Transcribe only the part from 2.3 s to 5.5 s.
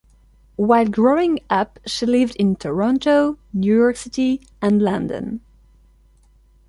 in Toronto, New York City, and London.